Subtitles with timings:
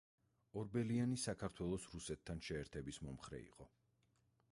[0.61, 3.69] ორბელიანი საქართველოს რუსეთთან შეერთების მომხრე იყო.